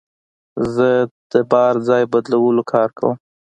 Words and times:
زه 0.73 0.89
د 1.31 1.33
بار 1.51 1.73
ځای 1.87 2.03
بدلولو 2.13 2.63
کار 2.73 2.89
کوم. 2.97 3.15